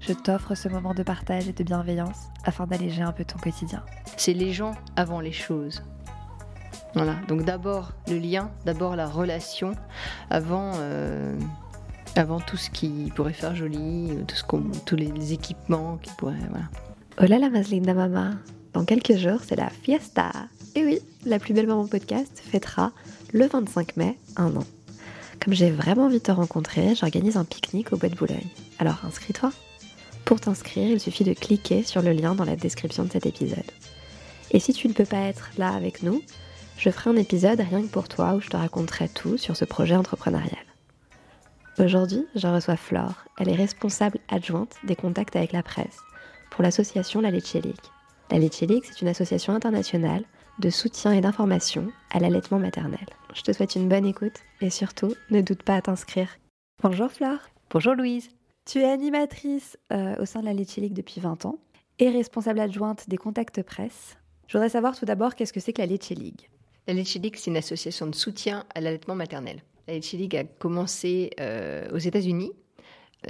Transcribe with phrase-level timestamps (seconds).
[0.00, 3.82] je t'offre ce moment de partage et de bienveillance afin d'alléger un peu ton quotidien.
[4.16, 5.82] C'est les gens avant les choses.
[6.94, 9.72] Voilà, donc d'abord le lien, d'abord la relation,
[10.30, 11.38] avant, euh,
[12.16, 14.44] avant tout ce qui pourrait faire joli, tout ce
[14.86, 16.34] tous les équipements qui pourraient.
[16.48, 16.66] Voilà.
[17.18, 18.30] Hola la Maslinda Mama
[18.72, 20.30] Dans quelques jours, c'est la fiesta
[20.74, 22.92] Et oui, la plus belle maman podcast fêtera
[23.32, 24.64] le 25 mai un an.
[25.44, 28.48] Comme j'ai vraiment envie de te rencontrer, j'organise un pique-nique au Bois de Boulogne.
[28.78, 29.52] Alors inscris-toi
[30.28, 33.64] Pour t'inscrire, il suffit de cliquer sur le lien dans la description de cet épisode.
[34.50, 36.20] Et si tu ne peux pas être là avec nous,
[36.76, 39.64] je ferai un épisode rien que pour toi où je te raconterai tout sur ce
[39.64, 40.66] projet entrepreneurial.
[41.78, 43.24] Aujourd'hui, je reçois Flore.
[43.38, 45.96] Elle est responsable adjointe des contacts avec la presse
[46.50, 47.56] pour l'association La Leche
[48.30, 50.24] La Leche c'est une association internationale
[50.58, 53.06] de soutien et d'information à l'allaitement maternel.
[53.32, 56.28] Je te souhaite une bonne écoute et surtout, ne doute pas à t'inscrire.
[56.82, 57.48] Bonjour Flore.
[57.70, 58.28] Bonjour Louise.
[58.68, 61.56] Tu es animatrice euh, au sein de la Leche depuis 20 ans
[61.98, 64.18] et responsable adjointe des contacts presse.
[64.46, 66.12] Je voudrais savoir tout d'abord qu'est-ce que c'est que la Leche
[66.86, 69.62] la Leche League, c'est une association de soutien à l'allaitement maternel.
[69.86, 72.52] La Leche League a commencé euh, aux États-Unis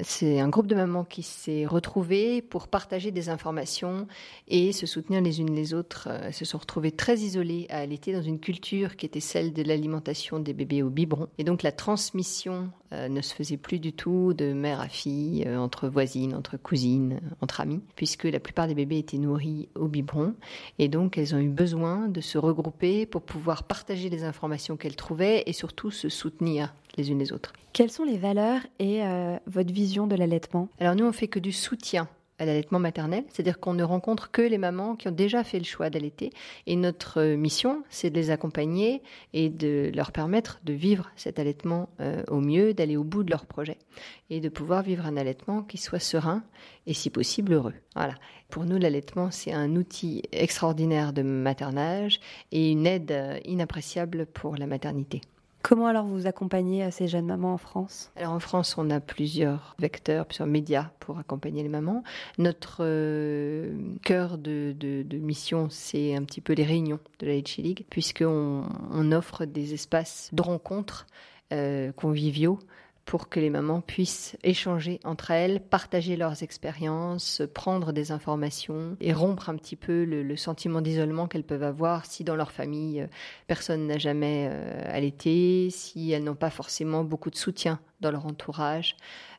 [0.03, 4.07] c'est un groupe de mamans qui s'est retrouvé pour partager des informations
[4.47, 6.09] et se soutenir les unes les autres.
[6.09, 9.63] Elles se sont retrouvées très isolées à allaiter dans une culture qui était celle de
[9.63, 11.29] l'alimentation des bébés au biberon.
[11.39, 15.45] Et donc la transmission euh, ne se faisait plus du tout de mère à fille,
[15.47, 19.89] euh, entre voisines, entre cousines, entre amis, puisque la plupart des bébés étaient nourris au
[19.89, 20.35] biberon.
[20.79, 24.97] Et donc elles ont eu besoin de se regrouper pour pouvoir partager les informations qu'elles
[24.97, 27.53] trouvaient et surtout se soutenir les unes les autres.
[27.73, 30.69] Quelles sont les valeurs et euh, votre vision de l'allaitement?
[30.81, 32.09] Alors nous, on fait que du soutien
[32.41, 35.65] à l'allaitement maternel, c'est-à-dire qu'on ne rencontre que les mamans qui ont déjà fait le
[35.65, 36.31] choix d'allaiter.
[36.67, 41.41] Et notre euh, mission, c'est de les accompagner et de leur permettre de vivre cet
[41.41, 43.77] allaitement euh, au mieux, d'aller au bout de leur projet
[44.31, 46.45] et de pouvoir vivre un allaitement qui soit serein
[46.87, 47.75] et si possible heureux.
[47.97, 48.15] Voilà.
[48.49, 52.21] Pour nous, l'allaitement, c'est un outil extraordinaire de maternage
[52.53, 55.21] et une aide inappréciable pour la maternité.
[55.63, 58.11] Comment alors vous accompagnez euh, ces jeunes mamans en France?
[58.17, 62.05] Alors en France, on a plusieurs vecteurs, plusieurs médias pour accompagner les mamans.
[62.39, 64.75] Notre euh, cœur de,
[65.19, 69.75] mission, c'est un petit peu les réunions de la H League, puisqu'on on offre des
[69.75, 71.07] espaces de rencontres
[71.53, 72.59] euh, conviviaux
[73.09, 79.15] pour que les mamans puissent échanger entre elles, partager leurs expériences, prendre des informations et
[79.15, 83.07] rompre un petit peu le, sentiment d'isolement qu'elles peuvent avoir si dans leur famille euh,
[83.47, 88.27] personne n'a jamais euh, allaité, si elles n'ont pas forcément beaucoup de soutien dans leur
[88.27, 88.95] entourage,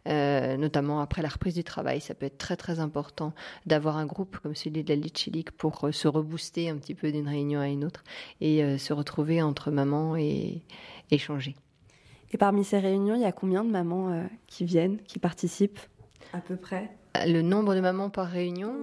[0.07, 2.01] euh, notamment après la reprise du travail.
[2.01, 3.35] Ça peut être très très important
[3.67, 7.27] d'avoir un groupe comme celui de la Litchilik pour se rebooster un petit peu d'une
[7.27, 8.03] réunion à une autre
[8.41, 10.63] et se retrouver entre mamans et
[11.11, 11.55] échanger.
[12.31, 15.79] Et parmi ces réunions, il y a combien de mamans euh, qui viennent, qui participent?
[16.33, 16.89] À peu près
[17.25, 18.75] le nombre de mamans par réunion,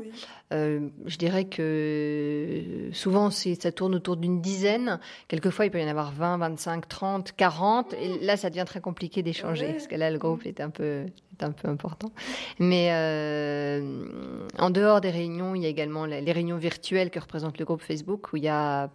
[0.53, 4.99] euh, je dirais que souvent ça tourne autour d'une dizaine.
[5.29, 7.95] Quelquefois, il peut y en avoir 20, 25, 30, 40.
[7.95, 11.07] Et là, ça devient très compliqué d'échanger, parce que là, le groupe est un peu,
[11.39, 12.11] est un peu important.
[12.59, 17.59] Mais euh, en dehors des réunions, il y a également les réunions virtuelles que représente
[17.59, 18.91] le groupe Facebook, où il y a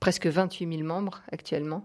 [0.00, 1.84] presque 28 000 membres actuellement.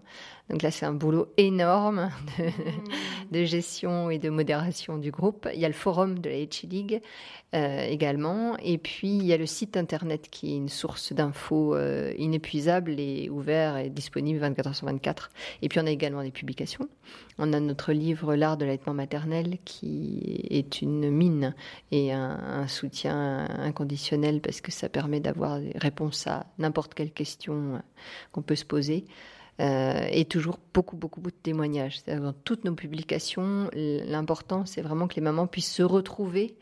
[0.49, 2.09] Donc là, c'est un boulot énorme
[3.31, 3.45] de, mmh.
[3.45, 5.47] gestion et de modération du groupe.
[5.53, 7.01] Il y a le forum de la H League
[7.55, 8.57] euh, également.
[8.57, 12.99] Et puis, il y a le site internet qui est une source d'infos euh, inépuisable
[12.99, 15.31] et ouvert et disponible 24 heures sur 24.
[15.61, 16.89] Et puis, on a également des publications.
[17.37, 21.55] On a notre livre L'art de l'allaitement maternel qui est une mine
[21.91, 27.11] et un, un, soutien inconditionnel parce que ça permet d'avoir des réponses à n'importe quelle
[27.11, 27.81] question
[28.33, 29.05] qu'on peut se poser.
[29.61, 32.03] Euh, et toujours beaucoup, beaucoup, beaucoup de témoignages.
[32.05, 36.57] Dans toutes nos publications, l'important, c'est vraiment que les mamans puissent se retrouver,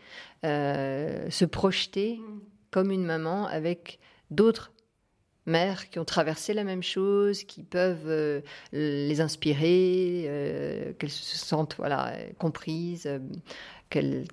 [0.46, 2.20] euh, se projeter
[2.70, 4.00] comme une maman avec
[4.30, 4.72] d'autres
[5.46, 8.42] mères qui ont traversé la même chose, qui peuvent euh,
[8.72, 13.20] les inspirer, euh, qu'elles se sentent voilà, comprises, euh,
[13.90, 14.26] qu'elles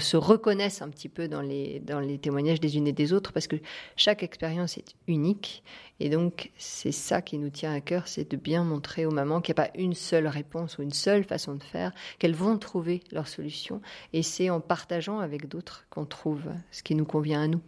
[0.00, 3.32] se reconnaissent un petit peu dans les, dans les témoignages des unes et des autres,
[3.32, 3.56] parce que
[3.96, 5.62] chaque expérience est unique.
[6.00, 9.40] Et donc, c'est ça qui nous tient à cœur, c'est de bien montrer aux mamans
[9.40, 12.58] qu'il n'y a pas une seule réponse ou une seule façon de faire, qu'elles vont
[12.58, 13.80] trouver leur solution.
[14.12, 17.60] Et c'est en partageant avec d'autres qu'on trouve ce qui nous convient à nous.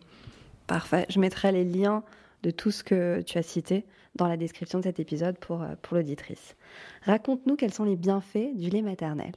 [0.66, 1.06] Parfait.
[1.08, 2.02] Je mettrai les liens
[2.46, 3.84] de tout ce que tu as cité
[4.14, 6.54] dans la description de cet épisode pour, euh, pour l'auditrice.
[7.02, 9.32] Raconte-nous quels sont les bienfaits du lait maternel.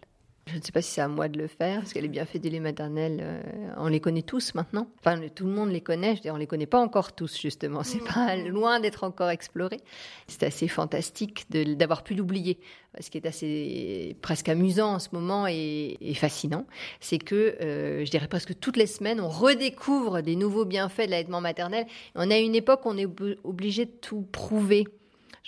[0.51, 2.37] Je ne sais pas si c'est à moi de le faire, parce que les bienfaits
[2.37, 3.41] du lait maternel, euh,
[3.77, 4.87] on les connaît tous maintenant.
[4.99, 7.39] Enfin, tout le monde les connaît, je veux dire, on les connaît pas encore tous,
[7.39, 7.83] justement.
[7.83, 9.79] C'est pas loin d'être encore exploré.
[10.27, 12.59] C'est assez fantastique d'avoir pu l'oublier.
[12.99, 16.65] Ce qui est assez presque amusant en ce moment et, fascinant,
[16.99, 21.11] c'est que, euh, je dirais presque toutes les semaines, on redécouvre des nouveaux bienfaits de
[21.11, 21.85] l'allaitement maternel.
[22.15, 23.07] On a une époque où on est
[23.43, 24.85] obligé de tout prouver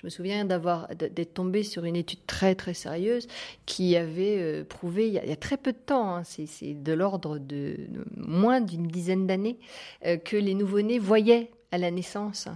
[0.01, 3.27] je me souviens d'avoir d'être tombée sur une étude très très sérieuse
[3.68, 7.38] qui avait euh, prouvé il y, a, très peu de temps, hein, c'est de l'ordre
[7.38, 7.77] de,
[8.18, 9.59] moins d'une dizaine d'années,
[10.07, 12.48] euh, que les nouveau-nés voyaient à la naissance.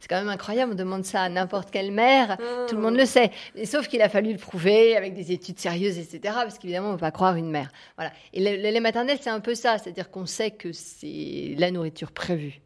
[0.00, 2.36] C'est quand même incroyable, on demande ça à n'importe quelle mère,
[2.68, 3.30] tout le monde le sait.
[3.64, 6.20] sauf qu'il a fallu le prouver avec des études sérieuses, etc.
[6.24, 7.70] Parce qu'évidemment, on ne peut pas croire une mère.
[7.96, 8.12] Voilà.
[8.32, 12.10] Et le lait maternel, c'est un peu ça, c'est-à-dire qu'on sait que c'est la nourriture
[12.10, 12.60] prévue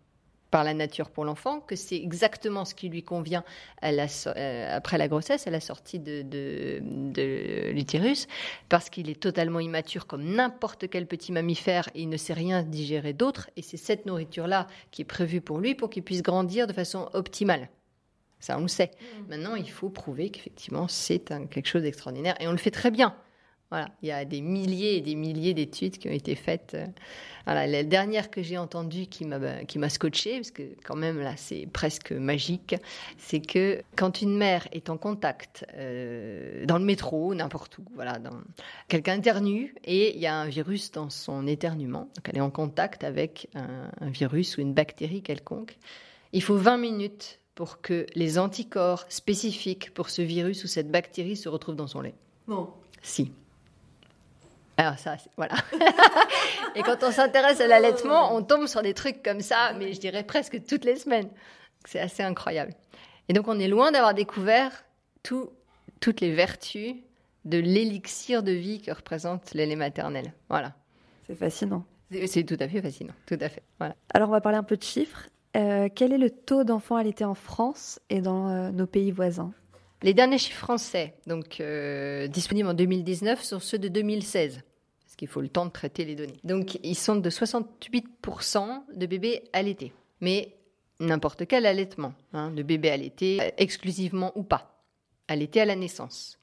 [0.52, 3.43] par la nature pour l'enfant, que c'est exactement ce qui lui convient
[3.82, 8.28] euh, après la grossesse, à la sortie de, de, l'utérus,
[8.69, 12.62] parce qu'il est totalement immature comme n'importe quel petit mammifère et il ne sait rien
[12.62, 13.49] digérer d'autre.
[13.56, 17.08] Et c'est cette nourriture-là qui est prévue pour lui pour qu'il puisse grandir de façon
[17.14, 17.70] optimale.
[18.38, 18.90] Ça, on le sait.
[18.90, 19.31] Mmh.
[19.31, 22.34] Maintenant, il faut prouver qu'effectivement, c'est quelque chose d'extraordinaire.
[22.40, 23.16] Et on le fait très bien.
[23.72, 26.72] Voilà, il y a des milliers et des milliers d'études qui ont été faites.
[26.74, 26.84] Euh,
[27.46, 30.94] voilà, la dernière que j'ai entendue qui m'a bah, qui m'a scotché, parce que quand
[30.94, 32.74] même là c'est presque magique,
[33.16, 38.19] c'est que quand une mère est en contact euh, dans le métro, n'importe où, voilà,
[38.88, 42.50] quelqu'un éternue et il y a un virus dans son éternuement, donc elle est en
[42.50, 45.78] contact avec un, un virus ou une bactérie quelconque,
[46.34, 51.36] il faut 20 minutes pour que les anticorps spécifiques pour ce virus ou cette bactérie
[51.36, 52.14] se retrouvent dans son lait.
[52.46, 52.68] Bon.
[53.00, 53.32] Si.
[54.76, 55.54] Alors ça, voilà.
[56.74, 60.00] et quand on s'intéresse à l'allaitement, on tombe sur des trucs comme ça, mais je
[60.00, 61.28] dirais presque toutes les semaines.
[61.84, 62.72] C'est assez incroyable.
[63.28, 64.84] Et donc on est loin d'avoir découvert
[65.22, 66.94] toutes les vertus
[67.44, 70.32] de l'élixir de vie que représente lait maternel.
[70.48, 70.75] Voilà.
[71.26, 71.84] C'est fascinant.
[72.26, 73.62] C'est tout à fait fascinant, tout à fait.
[73.78, 73.96] Voilà.
[74.12, 75.28] Alors on va parler un peu de chiffres.
[75.56, 79.52] Euh, quel est le taux d'enfants allaités en France et dans euh, nos pays voisins?
[80.02, 84.62] Les derniers chiffres français, donc euh, disponibles en 2019, sont ceux de 2016,
[85.04, 86.40] parce qu'il faut le temps de traiter les données.
[86.44, 90.56] Donc ils sont de 68% de bébés allaités, mais
[91.00, 94.82] n'importe quel allaitement, hein, de bébés allaités, exclusivement ou pas,
[95.28, 96.38] allaités à la naissance.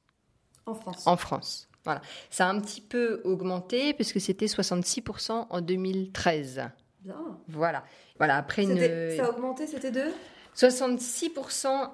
[0.65, 1.07] En France.
[1.07, 1.69] En France.
[1.83, 2.01] Voilà.
[2.29, 6.69] Ça a un petit peu augmenté puisque c'était 66% en 2013.
[7.01, 7.15] Bien.
[7.47, 7.83] Voilà.
[8.17, 8.35] Voilà.
[8.35, 8.77] Après une...
[9.15, 10.03] Ça a augmenté, c'était de?
[10.55, 11.89] 66%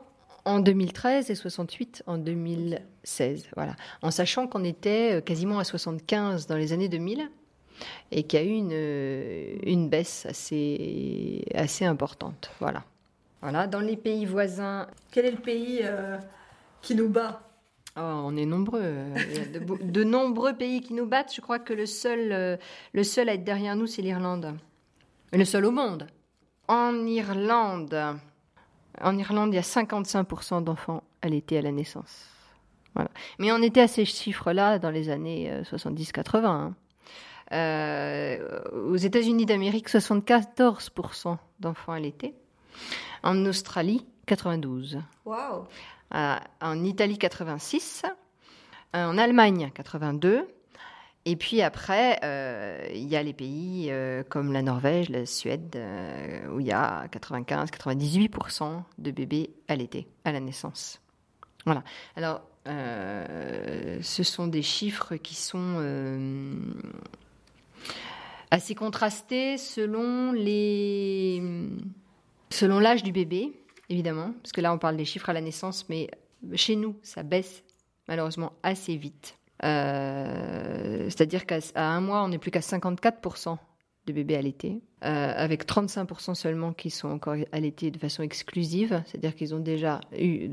[0.46, 3.48] en 2013 et 68 en 2016.
[3.56, 3.76] Voilà.
[4.02, 7.30] En sachant qu'on était euh, quasiment à 75 dans les années 2000
[8.12, 12.52] et qu'il y a eu une, euh, une baisse assez, assez importante.
[12.60, 12.84] Voilà.
[13.42, 13.68] Voilà.
[13.68, 14.88] Dans les pays voisins.
[15.12, 16.18] Quel est le pays euh,
[16.82, 17.42] qui nous bat?
[17.98, 18.84] Oh, on est nombreux.
[19.82, 21.34] de, nombreux pays qui nous battent.
[21.34, 22.60] Je crois que le seul,
[22.94, 24.58] le seul à être derrière nous, c'est l'Irlande.
[25.32, 26.08] Le seul au monde.
[26.68, 28.18] En Irlande,
[29.02, 32.28] en Irlande, il y a 55% d'enfants allaités à la naissance.
[32.94, 33.10] Voilà.
[33.40, 36.46] Mais on était à ces chiffres-là dans les années 70-80.
[36.46, 36.76] Euh, hein.
[37.52, 42.34] euh, aux États-Unis d'Amérique, 74% d'enfants allaités.
[43.24, 45.00] En Australie, 92.
[45.26, 45.68] Wow.
[46.14, 48.04] Euh, en Italie, 86.
[48.94, 50.48] En Allemagne, 82.
[51.28, 55.76] Et puis après, euh, il y a les pays euh, comme la Norvège, la Suède,
[55.76, 61.02] euh, où il y a 95-98% de bébés allaités à la naissance.
[61.66, 61.84] Voilà.
[62.16, 65.80] Alors, ce sont des chiffres qui sont
[68.50, 71.44] assez contrastés selon les,
[72.50, 73.52] selon l'âge du bébé,
[73.90, 76.10] évidemment, parce que là on parle des chiffres à la naissance, mais
[76.54, 77.64] chez nous, ça baisse
[78.08, 79.38] malheureusement assez vite.
[81.06, 83.58] C'est-à-dire qu'à un mois, on n'est plus qu'à 54%
[84.06, 89.36] de bébés allaités, euh, avec 35% seulement qui sont encore allaités de façon exclusive, c'est-à-dire
[89.36, 90.48] qu'ils ont déjà eu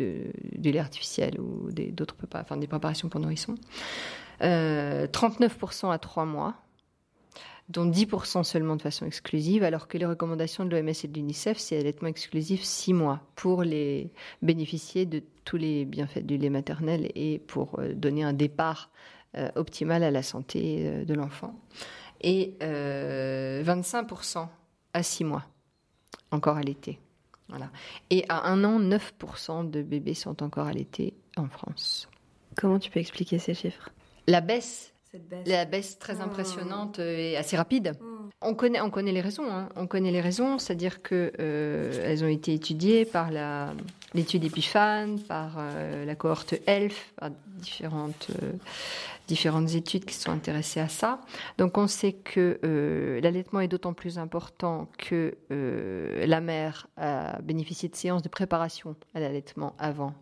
[0.52, 2.16] du lait artificiel ou d'autres
[2.56, 3.56] des préparations pour nourrissons.
[4.40, 6.54] 39% euh, à 3 mois,
[7.68, 11.58] dont 10% seulement de façon exclusive, alors que les recommandations de l'OMS et de l'UNICEF,
[11.58, 17.10] c'est allaitement exclusif 6 mois pour les bénéficier de tous les bienfaits du lait maternel
[17.14, 18.90] et pour euh, donner un départ
[19.36, 21.54] euh, optimal à la santé euh, de l'enfant.
[22.20, 24.46] Et 25%
[24.94, 25.44] à 6 mois,
[26.30, 27.00] encore allaités.
[27.48, 27.68] Voilà.
[28.10, 32.08] Et à un an, 9% de bébés sont encore allaités en France.
[32.56, 33.90] Comment tu peux expliquer ces chiffres?
[34.28, 34.91] La baisse
[35.46, 36.24] la baisse très ah.
[36.24, 37.94] impressionnante et assez rapide.
[38.00, 38.22] Mm.
[38.44, 39.50] On connaît, on connaît les raisons.
[39.50, 39.68] Hein.
[39.76, 43.72] On connaît les raisons, c'est-à-dire que euh, elles ont été étudiées par la,
[44.14, 48.52] l'étude Epiphane, par euh, la cohorte ELF, par différentes, euh,
[49.28, 51.20] différentes études qui sont intéressées à ça.
[51.58, 52.58] Donc on sait que
[53.22, 59.20] l'allaitement est d'autant plus important que la mère a bénéficié de séances de préparation à
[59.20, 60.14] l'allaitement avant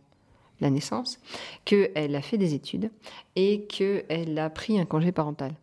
[0.60, 1.18] la naissance,
[1.64, 2.90] qu'elle a fait des études
[3.36, 5.54] et qu'elle a pris un congé parental.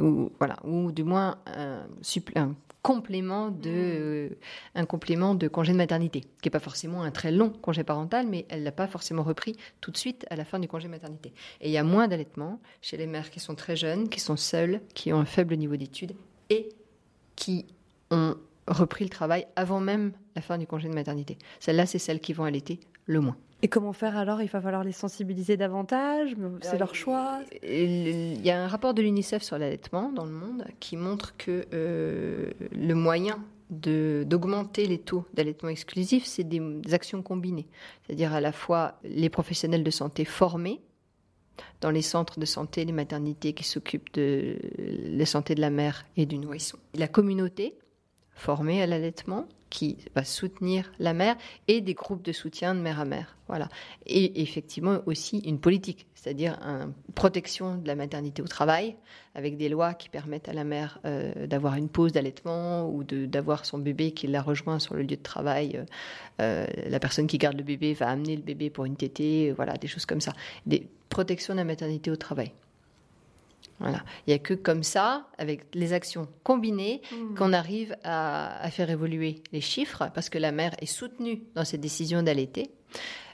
[0.00, 1.86] Ou, voilà, ou du moins un,
[2.82, 4.38] complément de,
[4.74, 8.26] un complément de congé de maternité, qui n'est pas forcément un très long congé parental,
[8.26, 11.32] mais elle l'a pas forcément repris tout de suite à la fin du congé maternité.
[11.60, 14.36] Et il y a moins d'allaitement chez les mères qui sont très jeunes, qui sont
[14.36, 16.14] seules, qui ont un faible niveau d'études
[16.48, 16.70] et
[17.36, 17.66] qui
[18.10, 18.36] ont
[18.66, 21.36] repris le travail avant même la fin du congé de maternité.
[21.58, 23.36] Celles-là, c'est celles qui vont allaiter le moins.
[23.62, 24.40] Et comment faire alors?
[24.40, 26.34] Il va falloir les sensibiliser davantage?
[26.62, 27.40] C'est leur choix?
[27.62, 31.66] Il y a un rapport de l'UNICEF sur l'allaitement dans le monde qui montre que
[31.74, 33.38] euh, le moyen
[33.70, 36.60] d'augmenter les taux d'allaitement exclusif, c'est des,
[36.92, 37.68] actions combinées.
[38.02, 40.80] C'est-à-dire à la fois les professionnels de santé formés
[41.80, 46.04] dans les centres de santé, les maternités qui s'occupent de la santé de la mère
[46.16, 46.78] et du nourrisson.
[46.94, 47.78] La communauté
[48.34, 51.36] formée à l'allaitement qui va soutenir la mère
[51.68, 53.36] et des groupes de soutien de mère à mère.
[53.48, 53.68] Voilà.
[54.06, 58.96] Et effectivement aussi une politique, c'est-à-dire une protection de la maternité au travail,
[59.34, 63.64] avec des lois qui permettent à la mère euh, d'avoir une pause d'allaitement ou d'avoir
[63.64, 65.84] son bébé qui la rejoint sur le lieu de travail.
[66.40, 69.74] Euh, la personne qui garde le bébé va amener le bébé pour une tétée, voilà,
[69.74, 70.32] des choses comme ça.
[70.66, 72.52] Des protections de la maternité au travail.
[73.80, 74.04] Voilà.
[74.26, 77.34] Il n'y a que comme ça, avec les actions combinées, mmh.
[77.34, 81.78] qu'on arrive à, faire évoluer les chiffres, parce que la mère est soutenue dans ses
[81.78, 82.70] décisions d'allaiter.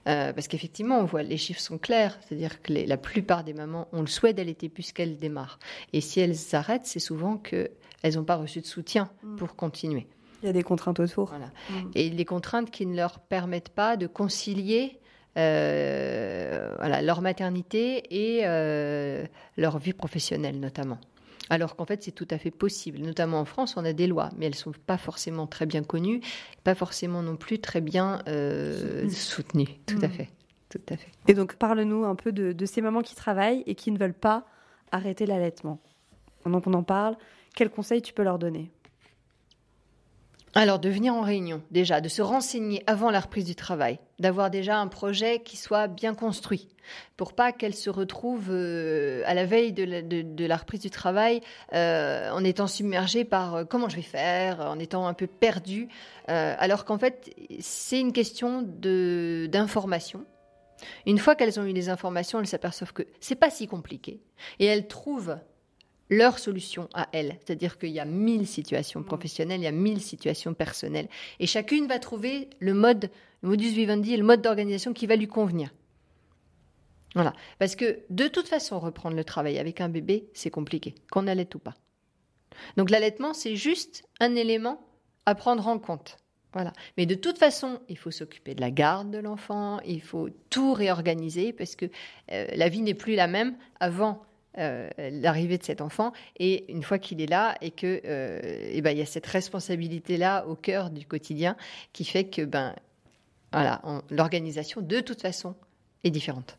[0.09, 3.89] Euh, parce qu'effectivement, on voit les chiffres sont clairs, c'est-à-dire que la plupart des mamans
[3.93, 5.59] ont le souhait d'allaiter puisqu'elles démarrent.
[5.93, 9.37] Et si elles s'arrêtent, c'est souvent qu'elles n'ont pas reçu de soutien mmh.
[9.37, 10.07] pour continuer.
[10.43, 11.31] Il y a des contraintes autour.
[11.31, 11.47] Voilà.
[11.71, 11.91] Mmh.
[11.97, 15.06] Et les contraintes qui ne leur permettent pas de concilier euh,
[15.37, 19.25] voilà, leur maternité et euh,
[19.57, 20.99] leur vie professionnelle notamment.
[21.49, 22.99] Alors qu'en fait, c'est tout à fait possible.
[22.99, 25.85] Notamment en France, on a des lois, mais elles ne sont pas forcément très bien
[25.85, 26.21] connues,
[26.65, 29.69] pas forcément non plus très bien euh, soutenues.
[29.87, 30.11] Tout à mmh.
[30.11, 30.29] fait.
[30.69, 31.13] Tout à fait.
[31.29, 34.13] Et donc, parle-nous un peu de, de, ces mamans qui travaillent et qui ne veulent
[34.13, 34.45] pas
[34.91, 35.79] arrêter l'allaitement.
[36.43, 37.17] Pendant qu'on en parle,
[37.55, 38.71] quels conseils tu peux leur donner?
[40.59, 44.51] Alors, de venir en réunion, déjà, de se renseigner avant la reprise du travail, d'avoir
[44.51, 46.69] déjà un projet qui soit bien construit,
[47.19, 51.43] pour pas qu'elle se retrouve euh, à la veille de la, reprise du travail
[51.75, 55.89] euh, en étant submergée par euh, comment je vais faire, en étant un peu perdue,
[56.27, 60.25] alors qu'en fait, c'est une question d'information.
[61.05, 64.23] Une fois qu'elles ont eu les informations, elles s'aperçoivent que c'est pas si compliqué
[64.59, 65.37] et elles trouvent
[66.11, 67.39] leur solution à elles.
[67.45, 71.09] C'est-à-dire qu'il y a mille situations professionnelles, il y a mille situations personnelles.
[71.41, 73.11] Et chacune va trouver le mode,
[73.43, 75.71] le modus vivendi et le mode d'organisation qui va lui convenir.
[77.15, 77.33] Voilà.
[77.59, 81.49] Parce que de toute façon, reprendre le travail avec un bébé, c'est compliqué, qu'on allait
[81.55, 81.75] ou pas.
[82.77, 84.87] Donc l'allaitement, c'est juste un élément
[85.25, 86.19] à prendre en compte.
[86.53, 86.73] Voilà.
[86.97, 90.73] Mais de toute façon, il faut s'occuper de la garde de l'enfant, il faut tout
[90.73, 91.87] réorganiser parce que
[92.33, 94.23] euh, la vie n'est plus la même avant
[94.59, 98.81] euh, l'arrivée de cet enfant et une fois qu'il est là et que euh, et
[98.81, 101.57] ben il y a cette responsabilité là au cœur du quotidien
[101.93, 102.75] qui fait que ben
[103.53, 105.55] voilà l'organisation de toute façon
[106.05, 106.57] est différente.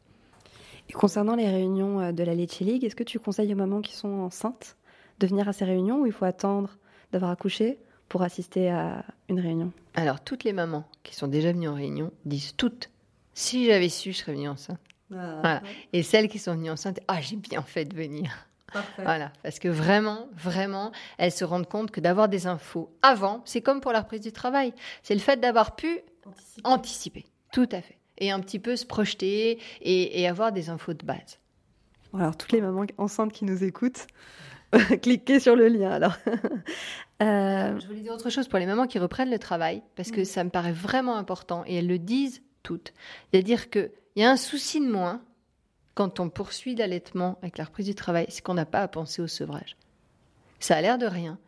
[0.90, 3.82] Et concernant les réunions euh, de la Leche League, est-ce que tu conseilles aux mamans
[3.82, 4.78] qui sont enceintes
[5.20, 6.78] de venir à ces réunions ou il faut attendre
[7.12, 9.72] d'avoir accouché pour assister à une réunion?
[9.96, 12.90] Alors toutes les mamans qui sont déjà venues en réunion disent toutes
[13.38, 14.80] si j'avais su, je serais venue enceinte.
[15.16, 15.62] Ah,
[15.94, 18.48] Et celles qui sont venues enceintes, ah, j'ai bien fait de venir.
[18.98, 23.62] Voilà, parce que vraiment, vraiment, elles se rendent compte que d'avoir des infos avant, c'est
[23.62, 24.74] comme pour la reprise du travail.
[25.04, 26.00] C'est le fait d'avoir pu
[26.64, 27.26] anticiper.
[27.54, 27.98] Tout à fait.
[28.18, 31.40] Et un petit peu se projeter et, avoir des infos de base.
[32.14, 34.08] Alors, toutes les mamans enceintes qui nous écoutent,
[35.02, 36.18] cliquez sur le lien alors.
[37.24, 40.24] Euh, Je voulais dire autre chose pour les mamans qui reprennent le travail, parce que
[40.24, 42.94] ça me paraît vraiment important, et elles le disent toutes.
[43.32, 45.22] C'est-à-dire que il y a un souci de moins
[45.94, 49.22] quand on poursuit l'allaitement avec la reprise du travail, c'est qu'on n'a pas à penser
[49.22, 49.78] au sevrage.
[50.60, 51.40] Ça a l'air de rien,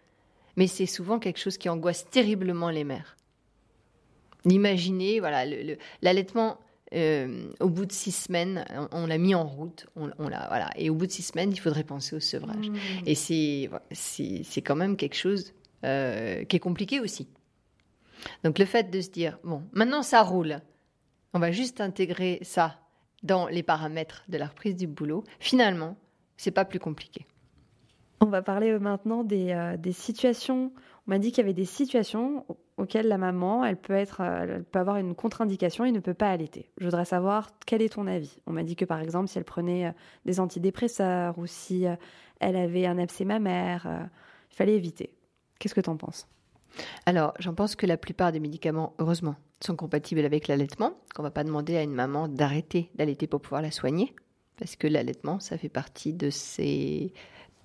[0.56, 3.18] mais c'est souvent quelque chose qui angoisse terriblement les mères.
[4.46, 5.46] Imaginez, voilà,
[6.02, 6.58] l'allaitement
[6.94, 10.90] euh, au bout de six semaines, on, l'a mis en route, on, l'a, voilà, et
[10.90, 12.70] au bout de six semaines, il faudrait penser au sevrage.
[12.70, 12.78] Mmh.
[13.06, 17.28] Et c'est, c'est, quand même quelque chose euh, qui est compliqué aussi.
[18.44, 20.62] Donc le fait de se dire, bon, maintenant ça roule,
[21.34, 22.80] on va juste intégrer ça
[23.24, 25.98] dans les paramètres de la reprise du boulot, finalement,
[26.38, 27.26] c'est pas plus compliqué.
[28.22, 30.74] On va parler maintenant des, euh, des situations.
[31.08, 32.46] On m'a dit qu'il y avait des situations
[32.78, 36.30] auxquelles la maman, elle peut, être, euh, peut avoir une contre-indication et ne peut pas
[36.30, 36.70] allaiter.
[36.78, 38.38] Je voudrais savoir quel est ton avis.
[38.46, 39.92] On m'a dit que par exemple, si elle prenait euh,
[40.26, 41.86] des antidépresseurs ou si
[42.40, 44.10] elle avait un abcès mammaire,
[44.52, 45.14] il fallait éviter.
[45.60, 46.28] Qu'est-ce que tu en penses?
[47.06, 51.28] Alors, j'en pense que la plupart des médicaments, heureusement, sont compatibles avec l'allaitement, qu'on ne
[51.28, 54.14] va pas demander à une maman d'arrêter d'allaiter pour pouvoir la soigner,
[54.58, 57.14] parce que l'allaitement, ça fait partie de ses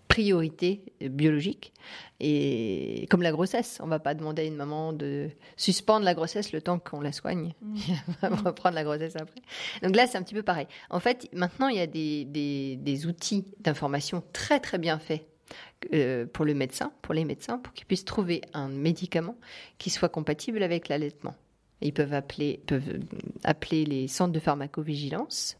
[0.09, 1.73] priorités biologiques.
[2.21, 6.15] Et comme la grossesse, on ne va pas demander à une maman de suspendre la
[6.15, 7.55] grossesse le temps qu'on la soigne.
[7.63, 7.77] Mmh.
[8.23, 9.41] Elle va reprendre la grossesse après.
[9.83, 10.69] Donc là, c'est un petit peu pareil.
[10.91, 15.27] En fait, maintenant, il y a des, des outils d'information très très bien faits
[15.93, 19.37] euh, pour le médecin, pour les médecins, pour qu'ils puissent trouver un médicament
[19.79, 21.35] qui soit compatible avec l'allaitement.
[21.81, 23.01] Ils peuvent appeler, peuvent
[23.43, 25.59] appeler les centres de pharmacovigilance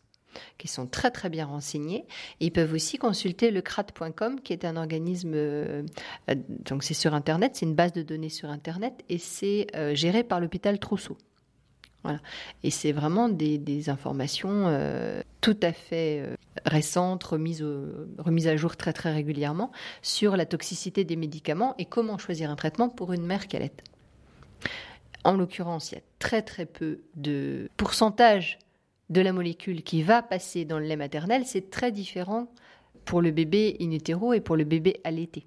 [0.59, 2.07] qui sont très très bien renseignés.
[2.41, 5.83] ils peuvent aussi consulter le CRAT.com qui est un organisme, euh,
[6.49, 10.25] donc c'est sur Internet, c'est une base de données sur Internet et c'est euh, géré
[10.25, 11.17] par l'hôpital Trousseau.
[12.63, 16.35] Et c'est vraiment des, informations euh, tout à fait euh,
[16.65, 17.65] récentes, remises,
[18.19, 19.71] remises à jour très très régulièrement
[20.03, 23.73] sur la toxicité des médicaments et comment choisir un traitement pour une mère qui allait.
[25.25, 28.59] En l'occurrence, il y a très très peu de pourcentage
[29.11, 31.45] de la molécule qui va passer dans le lait maternel.
[31.47, 32.49] C'est très différent
[33.05, 35.45] pour le bébé in utero et pour le bébé allaité.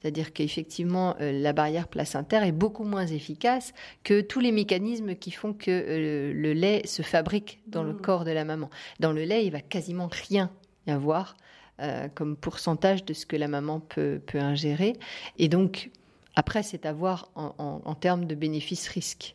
[0.00, 5.30] C'est-à-dire qu'effectivement, euh, la barrière placentaire est beaucoup moins efficace que tous les mécanismes qui
[5.30, 8.00] font que euh, le lait se fabrique dans le mmh.
[8.00, 8.70] corps de la maman.
[8.98, 10.50] Dans le lait, il va quasiment rien
[10.86, 11.36] y avoir
[11.80, 14.94] euh, comme pourcentage de ce que la maman peut, ingérer.
[15.38, 15.90] Et donc,
[16.34, 19.34] après, c'est à voir en, termes de bénéfice-risque.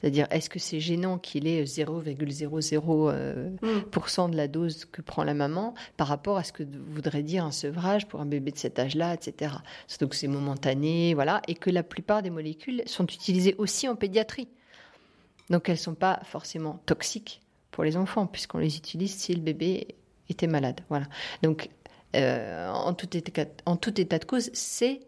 [0.00, 4.30] C'est-à-dire, est-ce que c'est gênant qu'il ait 0,00% euh, mm.
[4.30, 7.50] de la dose que prend la maman par rapport à ce que voudrait dire un
[7.50, 9.56] sevrage pour un bébé de cet âge-là, etc.
[9.88, 13.96] Surtout que c'est momentané, voilà, et que la plupart des molécules sont utilisées aussi en
[13.96, 14.48] pédiatrie.
[15.50, 19.40] Donc, elles ne sont pas forcément toxiques pour les enfants, puisqu'on les utilise si le
[19.40, 19.96] bébé
[20.28, 20.80] était malade.
[20.90, 21.06] Voilà.
[21.42, 21.70] Donc,
[22.14, 25.00] euh, en, tout état, en tout état de cause, c'est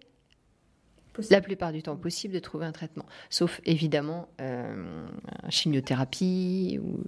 [1.30, 3.04] la plupart du temps possible de trouver un traitement.
[3.28, 5.06] Sauf évidemment euh,
[5.48, 6.98] chimiothérapie ou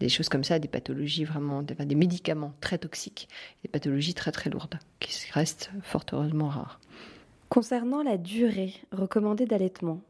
[0.00, 3.28] des choses comme ça, des pathologies vraiment, des, médicaments très toxiques,
[3.62, 6.80] des pathologies très très lourdes, qui restent fort heureusement rares.
[7.48, 10.00] Concernant la durée recommandée d'allaitement,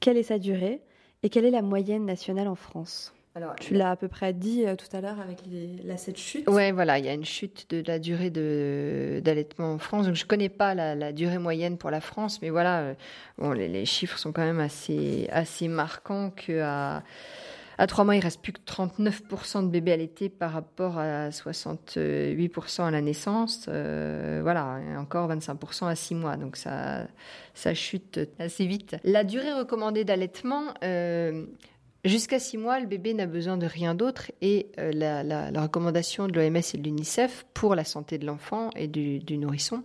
[0.00, 0.80] quelle est sa durée
[1.22, 3.14] et quelle est la moyenne nationale en France?
[3.60, 5.38] Tu l'as à peu près dit euh, tout à l'heure avec
[5.84, 6.44] la, cette chute.
[6.48, 10.06] Oui, voilà, il y a une chute de la durée d'allaitement en France.
[10.06, 12.94] Donc, je ne connais pas la, durée moyenne pour la France, mais voilà, euh,
[13.38, 17.02] bon, les, chiffres sont quand même assez, assez marquants qu'à
[17.76, 22.82] à 3 mois, il reste plus que 39% de bébés allaités par rapport à 68%
[22.82, 23.66] à la naissance.
[23.68, 26.36] Euh, voilà, et encore 25% à 6 mois.
[26.36, 27.06] Donc ça,
[27.54, 28.96] ça chute assez vite.
[29.02, 30.66] La durée recommandée d'allaitement,
[32.04, 36.34] Jusqu'à six mois, le bébé n'a besoin de rien d'autre et euh, la, recommandation de
[36.34, 39.82] l'OMS et de l'UNICEF pour la santé de l'enfant et du, nourrisson,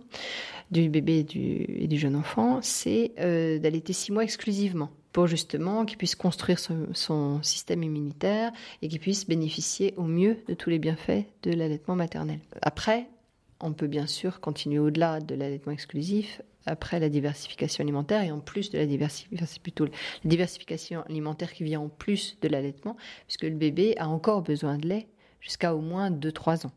[0.70, 5.96] du bébé et du, jeune enfant, c'est euh, d'allaiter six mois exclusivement pour justement qu'il
[5.96, 8.52] puisse construire son, système immunitaire
[8.82, 12.40] et qu'il puisse bénéficier au mieux de tous les bienfaits de l'allaitement maternel.
[12.60, 13.08] Après,
[13.60, 18.40] on peut bien sûr continuer au-delà de l'allaitement exclusif après la diversification alimentaire et en
[18.40, 18.86] plus de la
[20.24, 22.96] diversification, alimentaire qui vient en plus de l'allaitement,
[23.26, 25.08] puisque le bébé a encore besoin de lait
[25.40, 26.72] jusqu'à au moins 2-3 ans.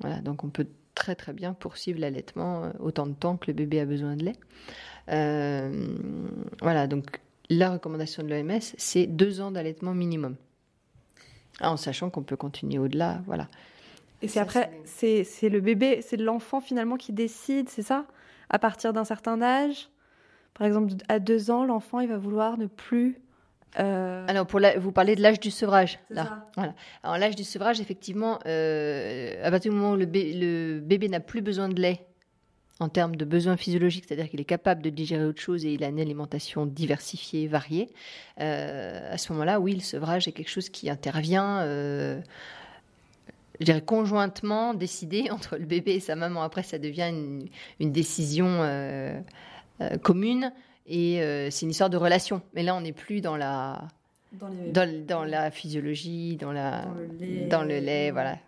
[0.00, 3.52] Voilà, donc on peut très très bien poursuivre l'allaitement euh, autant de temps que le
[3.52, 4.36] bébé a besoin de lait.
[5.10, 5.96] Euh,
[6.60, 10.36] voilà, donc la recommandation de l'OMS, c'est 2 ans d'allaitement minimum.
[11.60, 13.48] En sachant qu'on peut continuer au-delà, voilà.
[14.22, 18.06] Et c'est après, c'est le bébé, c'est l'enfant finalement qui décide, c'est ça?
[18.50, 19.88] À partir d'un certain âge?
[20.54, 23.20] Par exemple, à deux ans, l'enfant, il va vouloir ne plus
[23.78, 24.24] euh...
[24.28, 25.98] Alors, pour vous parlez de l'âge du sevrage.
[26.10, 26.46] Là.
[26.56, 26.74] Voilà.
[27.02, 30.06] Alors, l'âge du sevrage, effectivement, euh, à partir du moment où le,
[30.80, 32.04] bébé n'a plus besoin de lait
[32.80, 35.82] en termes de besoins physiologiques, c'est-à-dire qu'il est capable de digérer autre chose et il
[35.82, 37.90] a une alimentation diversifiée, variée,
[38.40, 42.20] euh, à ce moment-là, oui, le sevrage est quelque chose qui intervient euh,
[43.60, 46.42] je dirais, conjointement décidé entre le bébé et sa maman.
[46.42, 47.12] Après, ça devient
[47.80, 49.20] une, décision euh,
[49.80, 50.52] euh, commune
[50.86, 52.42] et euh, c'est une histoire de relation.
[52.54, 53.88] Mais là, on n'est plus dans la,
[54.32, 56.86] dans, la physiologie, dans, la,
[57.48, 58.38] dans le lait, voilà.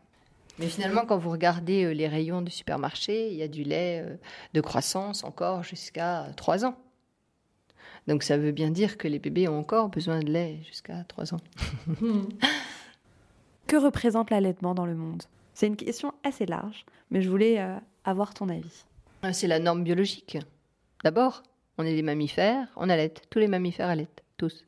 [0.59, 4.05] Mais finalement, quand vous regardez les rayons du supermarché, il y a du lait
[4.53, 6.77] de croissance encore jusqu'à 3 ans.
[8.09, 11.35] Donc ça veut bien dire que les bébés ont encore besoin de lait jusqu'à 3
[11.35, 11.41] ans.
[13.71, 15.23] que représente l'allaitement dans le monde?
[15.55, 18.85] C'est une question assez large, mais je voulais euh, avoir ton avis.
[19.23, 20.39] Ah, c'est la norme biologique.
[21.05, 21.45] D'abord,
[21.79, 23.15] on est des mammifères, on allait.
[23.31, 24.65] Tous les mammifères allaitent, tous.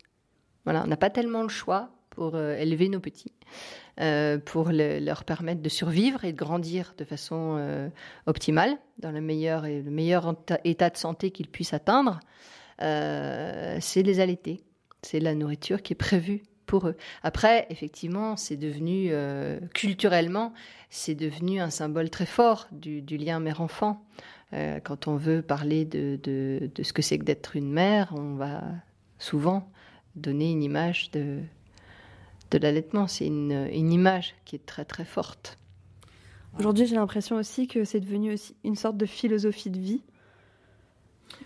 [0.63, 3.33] Voilà, on n'a pas tellement le choix pour euh, élever nos petits,
[4.01, 7.91] euh, pour leur permettre de survivre et de grandir de façon
[8.27, 12.21] optimale, dans le meilleur, et le meilleur état de santé qu'ils puissent atteindre.
[12.79, 14.63] c'est les allaiter.
[15.03, 16.45] C'est la nourriture qui est prévue
[16.79, 16.97] eux.
[17.23, 20.53] Après, effectivement, c'est devenu euh, culturellement,
[20.91, 24.05] c'est devenu un symbole très fort du, lien mère-enfant.
[24.53, 26.19] Euh, quand on veut parler de,
[26.83, 28.63] ce que c'est que d'être une mère, on va
[29.19, 29.71] souvent
[30.17, 31.39] donner une image de,
[32.51, 33.07] de l'allaitement.
[33.07, 35.59] C'est une, image qui est très très forte.
[36.59, 40.03] Aujourd'hui, j'ai l'impression aussi que c'est devenu aussi une sorte de philosophie de vie.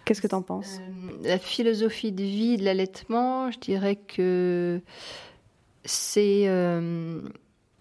[0.05, 0.79] Qu'est-ce que tu en penses?
[0.81, 4.81] Euh, La philosophie de vie de l'allaitement, je dirais que
[5.85, 6.45] c'est...
[6.47, 7.21] Euh,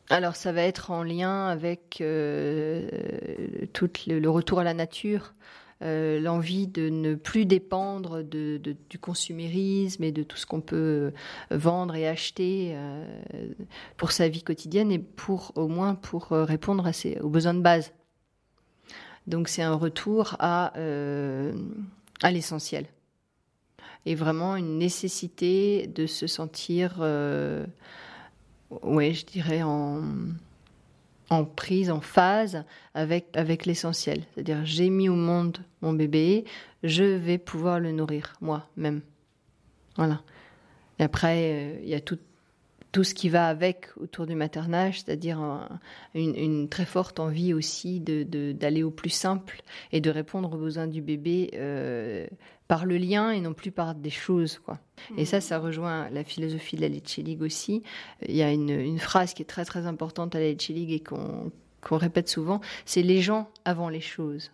[0.10, 2.88] alors ça va être en lien avec euh,
[3.74, 5.34] tout le, retour à la nature,
[5.82, 11.12] l'envie de ne plus dépendre de, du consumérisme et de tout ce qu'on peut
[11.52, 12.76] vendre et acheter
[13.98, 16.90] pour sa vie quotidienne et pour au moins pour répondre
[17.22, 17.92] aux besoins de base.
[19.28, 20.74] Donc c'est un retour à
[22.22, 22.86] à l'essentiel.
[24.06, 27.66] Et vraiment une nécessité de se sentir, euh,
[28.84, 30.02] ouais, je dirais, en,
[31.56, 34.24] prise, en phase avec, avec l'essentiel.
[34.34, 36.46] C'est-à-dire, j'ai mis au monde mon bébé,
[36.84, 39.02] je vais pouvoir le nourrir, moi-même.
[39.98, 40.22] Voilà.
[41.00, 42.20] Et après, euh, il y a tout,
[42.96, 45.68] tout ce qui va avec autour du maternage, c'est-à-dire
[46.14, 51.02] une, très forte envie aussi d'aller au plus simple et de répondre aux besoins du
[51.02, 52.26] bébé euh,
[52.70, 54.60] par le lien et non plus par des choses.
[54.60, 54.80] Quoi.
[55.18, 57.84] Et ça, ça rejoint la philosophie de la Lecce League aussi.
[58.26, 61.52] Il y a une, phrase qui est très très importante à la Lecce et qu'on
[61.98, 64.54] répète souvent, c'est les gens avant les choses.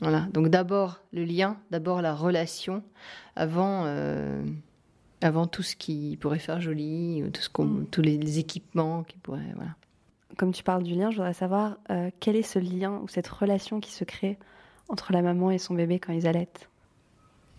[0.00, 0.28] Voilà.
[0.34, 2.82] Donc d'abord le lien, d'abord la relation,
[3.36, 3.84] avant...
[3.86, 4.44] Euh,
[5.22, 7.86] avant tout ce qui pourrait faire joli, tout ce mm.
[7.90, 9.52] tous les, équipements qui pourraient.
[9.54, 9.70] Voilà.
[10.36, 13.28] Comme tu parles du lien, je voudrais savoir euh, quel est ce lien ou cette
[13.28, 14.38] relation qui se crée
[14.88, 16.68] entre la maman et son bébé quand ils allaitent?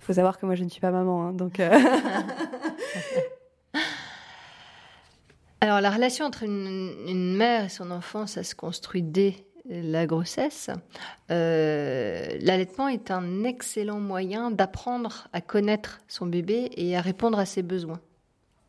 [0.02, 1.60] Il faut savoir que moi je ne suis pas maman, hein, donc.
[1.60, 1.72] Euh.
[5.62, 10.06] Alors la relation entre une, une, mère et son enfant, ça se construit dès la
[10.06, 10.70] grossesse,
[11.32, 17.46] euh, l'allaitement est un excellent moyen d'apprendre à connaître son bébé et à répondre à
[17.46, 18.02] ses besoins.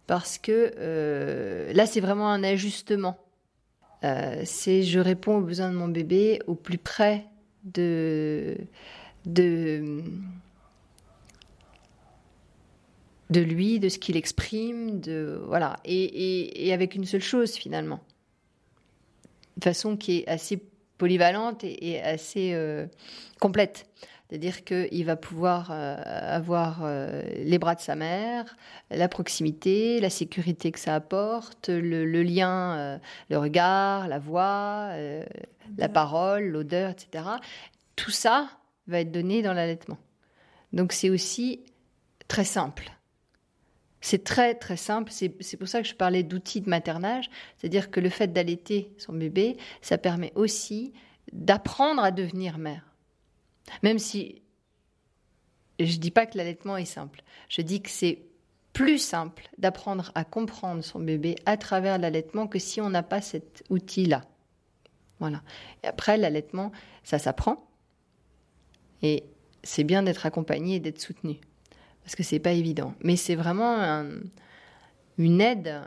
[0.06, 3.18] Parce que euh, là, c'est vraiment un ajustement.
[4.04, 7.26] Euh, c'est je réponds aux besoins de mon bébé au plus près
[7.64, 8.58] de,
[9.24, 10.02] de,
[13.32, 18.00] lui, de ce qu'il exprime, de voilà, et, et, avec une seule chose finalement,
[19.56, 20.62] de façon qui est assez
[20.98, 22.86] polyvalente et, assez euh,
[23.40, 23.86] complète.
[24.28, 28.56] C'est-à-dire qu'il va pouvoir euh, avoir euh, les bras de sa mère,
[28.90, 34.90] la proximité, la sécurité que ça apporte, le, lien, le regard, la voix,
[35.76, 37.24] la parole, l'odeur, etc.
[37.96, 38.48] Tout ça
[38.86, 39.98] va être donné dans l'allaitement.
[40.72, 41.60] Donc c'est aussi
[42.26, 42.93] très simple.
[44.04, 45.10] C'est très très simple.
[45.10, 47.30] C'est pour ça que je parlais d'outils de maternage.
[47.56, 50.92] C'est-à-dire que le fait d'allaiter son bébé, ça permet aussi
[51.32, 52.92] d'apprendre à devenir mère.
[53.82, 54.42] Même si
[55.80, 57.22] je ne dis pas que l'allaitement est simple.
[57.48, 58.18] Je dis que c'est
[58.74, 63.22] plus simple d'apprendre à comprendre son bébé à travers l'allaitement que si on n'a pas
[63.22, 64.26] cet outil-là.
[65.18, 65.42] Voilà.
[65.82, 66.72] Après, l'allaitement,
[67.04, 67.70] ça s'apprend.
[69.00, 69.24] Et
[69.62, 71.40] c'est bien d'être accompagné et d'être soutenu
[72.04, 72.94] parce que c'est pas évident.
[73.02, 74.04] Mais c'est vraiment
[75.18, 75.80] une aide,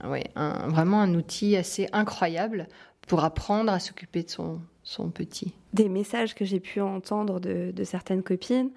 [0.00, 2.68] vraiment un outil assez incroyable
[3.06, 5.54] pour apprendre à s'occuper de son, son, petit.
[5.72, 8.70] Des messages que j'ai pu entendre de, certaines copines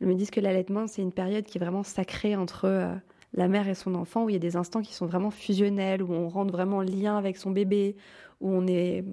[0.00, 2.94] elles me disent que l'allaitement, c'est une période qui est vraiment sacrée entre euh,
[3.34, 6.02] la mère et son enfant, où il y a des instants qui sont vraiment fusionnels,
[6.02, 7.96] où on rentre vraiment lien avec son bébé,
[8.40, 9.04] où on, est,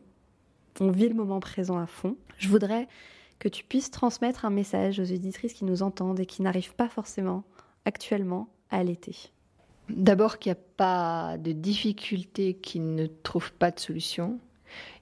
[0.79, 2.15] on vit le moment présent à fond.
[2.37, 2.87] Je voudrais
[3.39, 6.89] que tu puisses transmettre un message aux auditrices qui nous entendent et qui n'arrivent pas
[6.89, 7.43] forcément
[7.85, 9.15] actuellement à allaiter.
[9.89, 14.39] D'abord qu'il n'y a pas de difficulté qui ne trouve pas de solution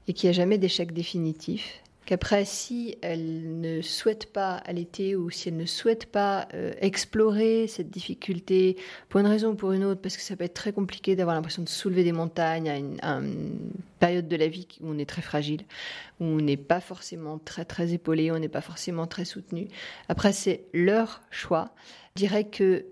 [0.08, 5.30] et qu'il n'y a jamais d'échec définitif qu'après, si elle ne souhaite pas allaiter ou
[5.30, 8.78] si elle ne souhaite pas euh, explorer cette difficulté
[9.10, 11.36] pour une raison ou pour une autre, parce que ça peut être très compliqué d'avoir
[11.36, 12.98] l'impression de soulever des montagnes à une,
[14.00, 15.63] période de la vie où on est très fragile,
[16.20, 19.68] où on n'est pas forcément très très épaulé, on n'est pas forcément très soutenu.
[20.10, 21.72] Après, c'est leur choix.
[22.15, 22.86] Je dirais que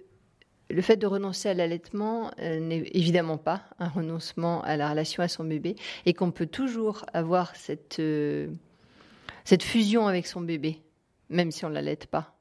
[0.69, 5.21] le fait de renoncer à l'allaitement euh, n'est évidemment pas un renoncement à la relation
[5.21, 7.99] à son bébé et qu'on peut toujours avoir cette...
[7.99, 8.47] Euh,
[9.45, 10.81] cette fusion avec son bébé,
[11.29, 12.35] même si on ne l'allaite pas.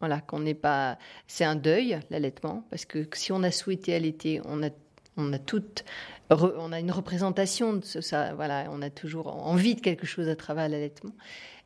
[0.00, 0.98] Voilà, qu'on n'est pas.
[1.28, 4.70] C'est un deuil, l'allaitement, parce que si on a souhaité allaiter, on a,
[5.16, 5.84] on a toute.
[6.30, 8.34] On a une représentation de ça.
[8.34, 11.12] Voilà, on a toujours envie de quelque chose à travers l'allaitement.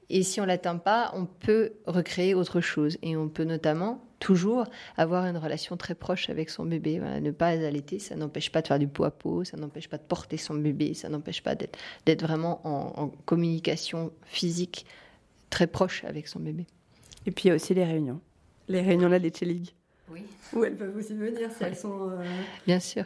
[0.09, 2.97] Et si on l'atteint pas, on peut recréer autre chose.
[3.03, 4.65] Et on peut notamment toujours
[4.97, 6.99] avoir une relation très proche avec son bébé.
[6.99, 9.89] Voilà, ne pas allaiter, ça n'empêche pas de faire du pot à pot, ça n'empêche
[9.89, 14.87] pas de porter son bébé, ça n'empêche pas d'être vraiment en, en, communication physique
[15.51, 16.67] très proche avec son bébé.
[17.27, 18.21] Et puis il y a aussi les réunions.
[18.69, 19.71] Les réunions là, les League.
[20.11, 20.23] Oui.
[20.53, 22.11] Où elles peuvent aussi venir si elles sont.
[22.11, 22.23] Euh...
[22.67, 23.05] Bien sûr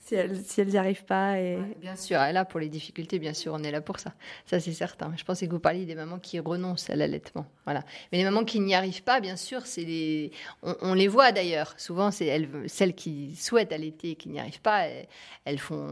[0.00, 1.38] si elles si elles n'y arrivent pas.
[1.38, 1.58] Et...
[1.80, 4.14] Bien sûr, et là pour les difficultés, bien sûr, on est là pour ça.
[4.46, 5.12] Ça c'est certain.
[5.16, 7.46] Je pensais que vous parliez des mamans qui renoncent à l'allaitement.
[7.64, 7.84] Voilà.
[8.10, 10.32] Mais les mamans qui n'y arrivent pas, bien sûr, c'est les...
[10.62, 11.74] on, les voit d'ailleurs.
[11.76, 15.06] Souvent, c'est elles, celles qui souhaitent allaiter et qui n'y arrivent pas, elles,
[15.44, 15.86] elles font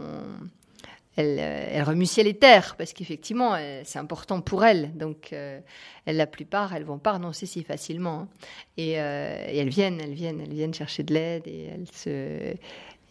[1.19, 4.97] elle, elle, remue ciel et parce qu'effectivement, c'est important pour elles.
[4.97, 5.59] Donc, euh,
[6.07, 8.21] la plupart, elles vont pas renoncer si facilement.
[8.21, 8.29] Hein.
[8.77, 12.55] Et, euh, et, elles viennent, elles viennent, elles viennent chercher de l'aide et elles se,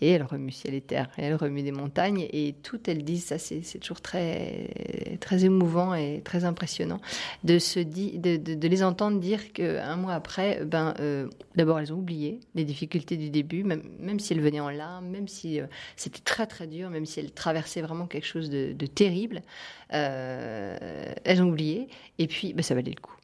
[0.01, 3.25] et elle remue ciel et terre, et elle remue des montagnes, et tout elles disent,
[3.25, 6.99] ça c'est toujours très, très émouvant et très impressionnant,
[7.43, 11.97] de, se di, de, les entendre dire qu'un mois après, ben, euh, d'abord elles ont
[11.97, 15.65] oublié les difficultés du début, même, même si elles venaient en larmes, même si euh,
[15.95, 19.41] c'était très très dur, même si elles traversaient vraiment quelque chose de, terrible,
[19.93, 21.87] euh, elles ont oublié,
[22.19, 23.15] et puis ben, ça valait le coup.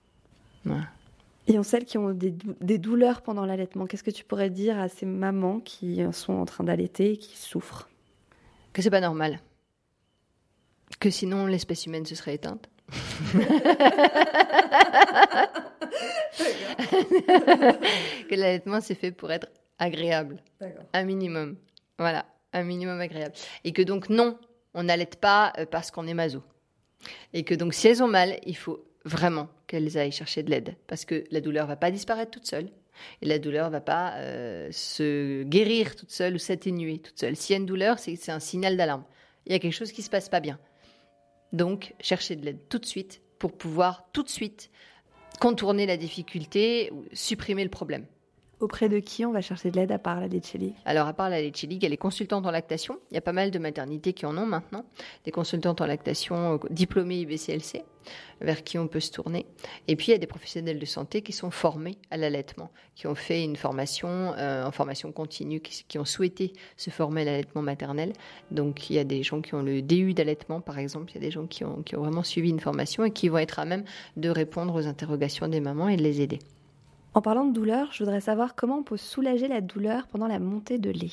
[1.47, 4.49] Et en celles qui ont des, dou des douleurs pendant l'allaitement, qu'est-ce que tu pourrais
[4.49, 7.89] dire à ces mamans qui sont en train d'allaiter et qui souffrent?
[8.71, 9.39] Que c'est pas normal.
[10.99, 12.69] Que sinon l'espèce humaine se serait éteinte.
[18.29, 19.47] que l'allaitement c'est fait pour être
[19.79, 20.41] agréable.
[20.93, 21.57] Un minimum.
[21.97, 23.35] Voilà, un minimum agréable.
[23.63, 24.37] Et que donc non,
[24.73, 26.43] on n'allaite pas euh, parce qu'on est maso.
[27.33, 30.75] Et que donc si elles ont mal, il faut vraiment qu'elles aillent chercher de l'aide
[30.87, 32.69] parce que la douleur va pas disparaître toute seule
[33.21, 37.35] et la douleur va pas euh, se guérir toute seule ou s'atténuer toute seule.
[37.35, 39.03] S'il y a une douleur, c'est un signal d'alarme.
[39.45, 40.59] Il y a quelque chose qui se passe pas bien.
[41.51, 44.69] Donc, chercher de l'aide tout de suite pour pouvoir tout de suite
[45.39, 48.05] contourner la difficulté ou supprimer le problème.
[48.63, 51.29] Auprès de qui on va chercher de l'aide à part la Leche Alors, à part
[51.29, 52.97] la Leche League, elle est consultante en lactation.
[53.11, 54.85] Il y a pas mal de maternités qui en ont maintenant.
[55.25, 57.83] Des consultantes en lactation diplômées IBCLC,
[58.39, 59.47] vers qui on peut se tourner.
[59.89, 63.05] Et puis, il y a des professionnels de santé qui sont formés à l'allaitement, qui
[63.07, 67.25] ont fait une formation euh, en formation continue, qui, qui, ont souhaité se former à
[67.25, 68.13] l'allaitement maternel.
[68.49, 71.11] Donc, il y a des gens qui ont le DU d'allaitement, par exemple.
[71.11, 73.27] Il y a des gens qui ont, qui ont vraiment suivi une formation et qui
[73.27, 73.83] vont être à même
[74.15, 76.39] de répondre aux interrogations des mamans et de les aider.
[77.15, 80.39] En parlant de douleur, je voudrais savoir comment on peut soulager la douleur pendant la
[80.39, 81.11] montée de lait.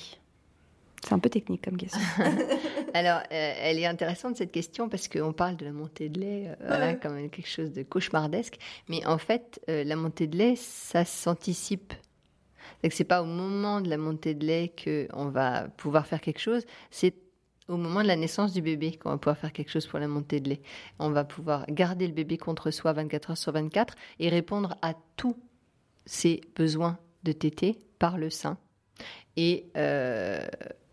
[1.03, 2.01] C'est un peu technique comme question.
[2.95, 6.49] Alors, euh, elle est intéressante cette question parce qu'on parle de la montée de lait
[6.49, 8.59] euh, voilà, comme quelque chose de cauchemardesque.
[8.89, 11.95] Mais en fait, euh, la montée de lait, ça s'anticipe.
[12.91, 16.65] C'est pas au moment de la montée de lait qu'on va pouvoir faire quelque chose.
[16.91, 17.15] C'est
[17.69, 20.09] au moment de la naissance du bébé qu'on va pouvoir faire quelque chose pour la
[20.09, 20.63] montée de lait.
[20.99, 24.95] On va pouvoir garder le bébé contre soi 24 heures sur 24 et répondre à
[25.17, 25.37] tout
[26.11, 28.59] ses besoins de tétée par le sein
[29.37, 30.44] et euh,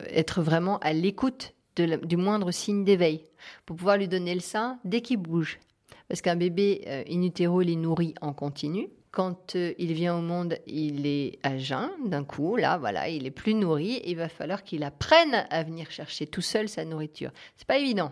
[0.01, 3.23] être vraiment à l'écoute du moindre signe d'éveil
[3.65, 5.60] pour pouvoir lui donner le sein dès qu'il bouge.
[6.08, 8.89] Parce qu'un bébé euh, in il est nourri en continu.
[9.10, 12.56] Quand euh, il vient au monde, il est à jeun d'un coup.
[12.56, 13.93] Là, voilà, il est plus nourri.
[13.93, 17.32] Et il va falloir qu'il apprenne à venir chercher tout seul sa nourriture.
[17.56, 18.12] C'est pas évident.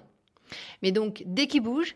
[0.82, 1.96] Mais donc, dès qu'il bouge,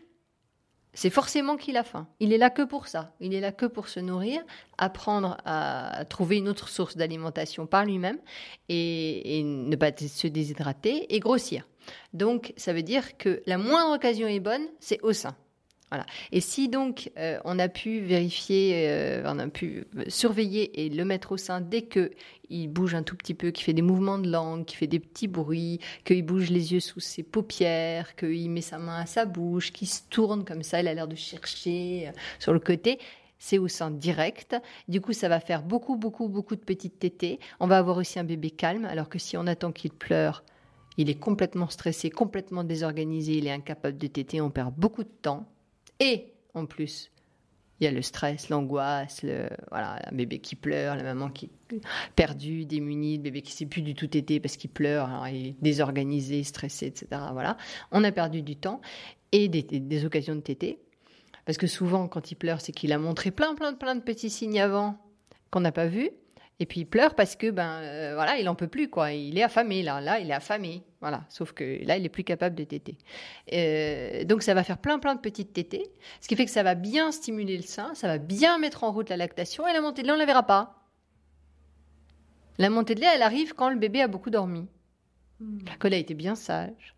[0.92, 2.08] c'est forcément qu'il a faim.
[2.18, 3.12] Il est là que pour ça.
[3.20, 4.40] Il est là que pour se nourrir,
[4.78, 8.18] apprendre à trouver une autre source d'alimentation par lui-même
[8.68, 11.66] et, ne pas se déshydrater et grossir.
[12.12, 15.36] Donc, ça veut dire que la moindre occasion est bonne, c'est au sein.
[16.32, 21.04] Et si donc euh, on a pu vérifier, euh, on a pu surveiller et le
[21.04, 22.10] mettre au sein dès que
[22.48, 24.98] il bouge un tout petit peu, qu'il fait des mouvements de langue, qu'il fait des
[24.98, 29.24] petits bruits, qu'il bouge les yeux sous ses paupières, qu'il met sa main à sa
[29.24, 32.98] bouche, qu'il se tourne comme ça, il a l'air de chercher euh, sur le côté,
[33.38, 34.56] c'est au sein direct.
[34.88, 37.38] Du coup, ça va faire beaucoup, beaucoup, beaucoup de petites tétées.
[37.60, 40.44] On va avoir aussi un bébé calme, alors que si on attend qu'il pleure,
[40.96, 45.08] il est complètement stressé, complètement désorganisé, il est incapable de téter, on perd beaucoup de
[45.22, 45.46] temps.
[46.00, 47.10] Et en plus,
[47.80, 51.46] il y a le stress, l'angoisse, le, voilà, un bébé qui pleure, la maman qui
[51.46, 51.80] est
[52.14, 55.56] perdue, démunie, le bébé qui sait plus du tout téter parce qu'il pleure, il est
[55.62, 57.06] désorganisé, stressé, etc.
[57.32, 57.56] Voilà,
[57.90, 58.80] on a perdu du temps
[59.32, 60.78] et des, des occasions de téter.
[61.46, 64.30] Parce que souvent, quand il pleure, c'est qu'il a montré plein, plein, plein de petits
[64.30, 64.98] signes avant
[65.50, 66.10] qu'on n'a pas vus.
[66.60, 69.12] Et puis il pleure parce que ben euh, voilà, il en peut plus quoi.
[69.12, 70.82] Il est affamé là, là il est affamé.
[71.00, 72.98] Voilà, sauf que là il est plus capable de téter.
[73.54, 76.62] Euh, donc ça va faire plein plein de petites tétées, ce qui fait que ça
[76.62, 79.80] va bien stimuler le sein, ça va bien mettre en route la lactation et la
[79.80, 80.84] montée de lait on la verra pas.
[82.58, 84.68] La montée de lait elle arrive quand le bébé a beaucoup dormi,
[85.80, 86.94] qu'il a été bien sage,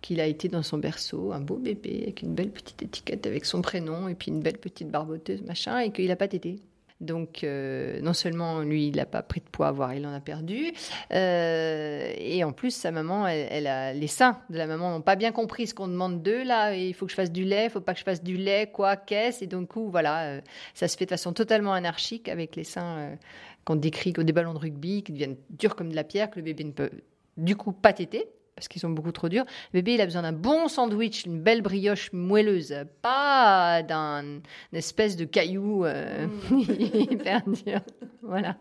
[0.00, 3.44] qu'il a été dans son berceau, un beau bébé avec une belle petite étiquette avec
[3.44, 6.60] son prénom et puis une belle petite barboteuse machin et qu'il a pas tété.
[7.00, 10.20] Donc, euh, non seulement lui, il n'a pas pris de poids, voire il en a
[10.20, 10.72] perdu.
[11.12, 15.16] Euh, et en plus, sa maman, elle, a, les seins de la maman n'ont pas
[15.16, 16.42] bien compris ce qu'on demande d'eux.
[16.42, 18.36] Là, il faut que je fasse du lait, il faut pas que je fasse du
[18.36, 19.44] lait, quoi, qu'est-ce?
[19.44, 20.40] Et donc, coup, voilà, euh,
[20.74, 23.16] ça se fait de façon totalement anarchique avec les seins
[23.64, 26.36] qu'on décrit comme des ballons de rugby qui deviennent durs comme de la pierre, que
[26.36, 26.90] le bébé ne peut
[27.36, 28.26] du coup pas téter
[28.58, 29.44] parce qu'ils sont beaucoup trop durs.
[29.72, 34.40] Le bébé, il a besoin d'un bon sandwich, une belle brioche moelleuse, pas d'un
[34.72, 36.60] espèce de caillou euh, mm.
[37.12, 37.80] hyper dur.
[38.22, 38.56] Voilà.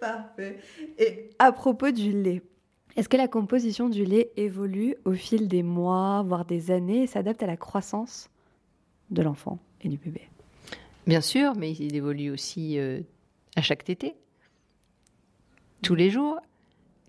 [0.00, 0.58] Parfait.
[0.98, 2.42] Et à propos du lait,
[2.96, 7.06] est-ce que la composition du lait évolue au fil des mois, voire des années, et
[7.06, 8.28] s'adapte à la croissance
[9.10, 10.28] de l'enfant et du bébé?
[11.06, 13.00] Bien sûr, mais il évolue aussi euh,
[13.54, 14.14] à chaque tété,
[15.82, 16.38] tous les jours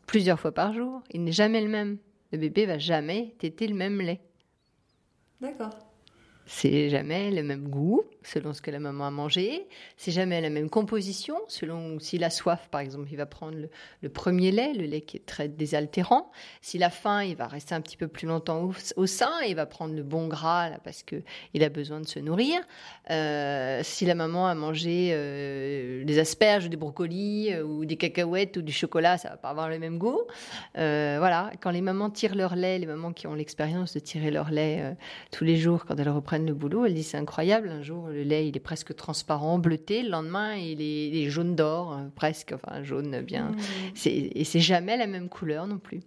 [0.08, 1.04] plusieurs fois par jour.
[1.12, 1.98] Il n'est jamais le même.
[2.32, 4.22] Le bébé va jamais téter le même lait.
[5.40, 5.78] D'accord.
[6.48, 9.68] C'est jamais le même goût selon ce que la maman a mangé.
[9.96, 13.58] C'est jamais la même composition selon s'il a soif, par exemple, il va prendre
[14.02, 16.32] le, premier lait, le lait qui est très désaltérant.
[16.62, 19.56] S'il a faim, il va rester un petit peu plus longtemps au, sein et il
[19.56, 21.18] va prendre le bon gras parce que
[21.54, 22.60] il a besoin de se nourrir.
[23.10, 28.58] Euh, si la maman a mangé euh, des asperges, des brocolis euh, ou des cacahuètes
[28.58, 30.22] ou du chocolat, ça va pas avoir le même goût.
[30.76, 34.52] voilà, quand les mamans tirent leur lait, les mamans qui ont l'expérience de tirer leur
[34.52, 34.96] lait
[35.32, 37.70] tous les jours quand elles reprennent le boulot, elles disent c'est incroyable.
[37.70, 40.02] Un jour, le lait il est presque transparent, bleuté.
[40.02, 43.52] Le lendemain, il est, jaune d'or, euh, presque, enfin jaune bien.
[43.52, 44.08] Mmh.
[44.08, 46.00] Et c'est jamais la même couleur non plus.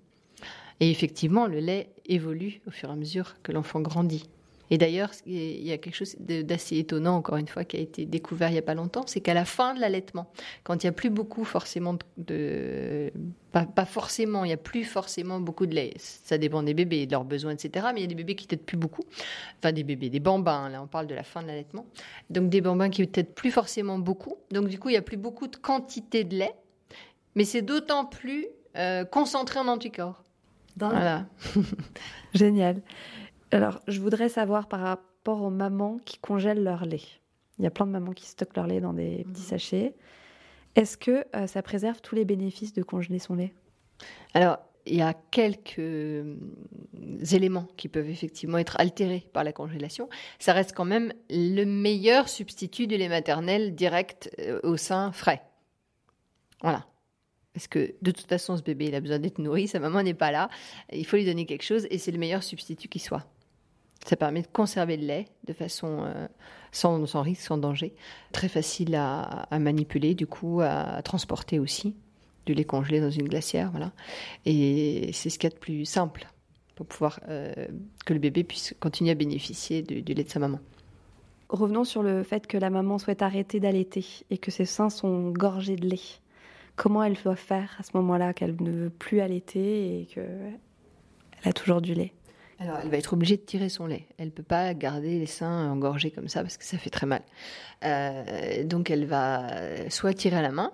[0.81, 4.29] Et effectivement, le lait évolue au fur et à mesure que l'enfant grandit.
[4.71, 8.07] Et d'ailleurs, il y a quelque chose d'assez étonnant, encore une fois, qui a été
[8.07, 10.31] découvert il n'y a pas longtemps, c'est qu'à la fin de l'allaitement,
[10.63, 13.13] quand il n'y a plus beaucoup forcément de...
[13.53, 15.93] pas, forcément, il n'y a plus forcément beaucoup de lait.
[15.99, 17.87] Ça dépend des bébés, de leurs besoins, etc.
[17.93, 19.03] Mais il y a des bébés qui têtent plus beaucoup.
[19.59, 21.87] Enfin, des bébés, des bambins, là on parle de la fin de l'allaitement.
[22.31, 24.37] Donc des bambins qui têtent plus forcément beaucoup.
[24.53, 26.55] Donc du coup, il n'y a plus beaucoup de quantité de lait.
[27.35, 30.25] Mais c'est d'autant plus euh, concentré en anticorps.
[30.77, 31.27] Voilà.
[32.35, 32.81] Génial.
[33.53, 37.03] Alors, je voudrais savoir par rapport aux mamans qui congèlent leur lait.
[37.59, 39.49] Il y a plein de mamans qui stockent leur lait dans des petits mhm.
[39.49, 39.95] sachets.
[40.77, 43.53] Est-ce que euh, ça préserve tous les bénéfices de congeler son lait?
[44.35, 46.37] Alors, il y a quelques euh,
[47.33, 50.09] éléments qui peuvent effectivement être altérés par la congélation.
[50.39, 55.43] Ça reste quand même le meilleur substitut du lait maternel direct euh, au sein frais.
[56.63, 56.87] Voilà.
[57.53, 60.15] Parce que de toute façon, ce bébé, il a besoin d'être nourri, sa maman n'est
[60.15, 60.49] pas là,
[60.93, 63.27] il faut lui donner quelque chose et c'est le meilleur substitut qui soit.
[64.07, 66.27] Ça permet de conserver le lait de façon euh,
[66.73, 67.95] sans, risque, sans danger.
[68.33, 71.95] Très facile à, manipuler, du coup, à, transporter aussi.
[72.47, 73.93] Du lait congelé dans une glacière, voilà.
[74.47, 76.27] Et c'est ce qu'il y a de plus simple
[76.75, 77.53] pour pouvoir euh,
[78.07, 80.59] que le bébé puisse continuer à bénéficier du, lait de sa maman.
[81.51, 85.31] Revenons sur le fait que la maman souhaite arrêter d'allaiter et que ses seins sont
[85.31, 86.01] gorgés de lait.
[86.77, 90.59] Comment elle doit faire à ce moment-là qu'elle ne veut plus allaiter et qu'elle
[91.45, 92.15] a toujours du lait?
[92.61, 94.07] Alors, elle va être obligée de tirer son lait.
[94.19, 97.23] Elle peut pas garder les seins engorgés comme ça parce que ça fait très mal.
[97.85, 100.71] Euh, donc, elle va soit tirer à la main.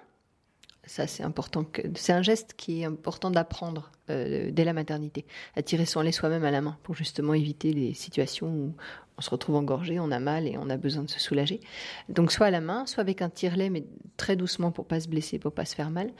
[0.85, 1.63] Ça, c'est important.
[1.63, 1.83] Que...
[1.95, 6.11] C'est un geste qui est important d'apprendre euh, dès la maternité, à tirer son lait
[6.11, 8.75] soi-même à la main pour justement éviter les situations où
[9.17, 11.61] on se retrouve engorgé, on a mal et on a besoin de se soulager.
[12.09, 13.85] Donc, soit à la main, soit avec un tire-lait, mais
[14.17, 16.11] très doucement pour pas se blesser, pour pas se faire mal.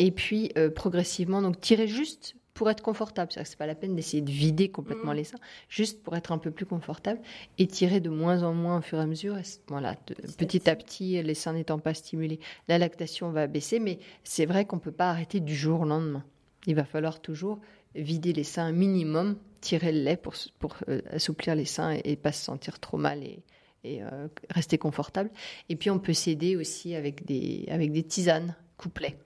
[0.00, 3.30] Et puis, euh, progressivement, donc tirer juste pour être confortable.
[3.32, 5.16] C'est pas la peine d'essayer de vider complètement mm.
[5.16, 5.38] les seins,
[5.68, 7.20] juste pour être un peu plus confortable
[7.58, 9.36] et tirer de moins en moins au fur et à mesure.
[9.68, 9.96] voilà,
[10.38, 14.64] petit à petit, les seins n'étant pas stimulés, la lactation va baisser, mais c'est vrai
[14.64, 16.24] qu'on peut pas arrêter du jour au lendemain.
[16.66, 17.58] Il va falloir toujours
[17.94, 22.16] vider les seins un minimum, tirer le lait pour, pour euh, assouplir les seins et,
[22.16, 23.42] pas se sentir trop mal et,
[23.84, 25.30] et euh, rester confortable.
[25.68, 29.16] Et puis on peut s'aider aussi avec des, avec des tisanes couplets.